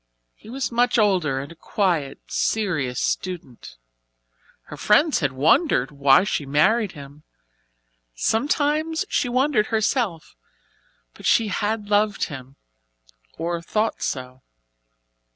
[0.33, 3.77] He was much older and a quiet, serious student.
[4.63, 7.21] Her friends had wondered why she married him
[8.15, 10.35] sometimes she wondered herself,
[11.13, 12.55] but she had loved him,
[13.37, 14.41] or thought so.